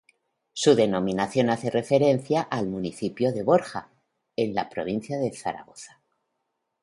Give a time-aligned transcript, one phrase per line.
[0.53, 3.91] Su denominación hace referencia al municipio de Borja,
[4.35, 6.01] en la provincia de Zaragoza.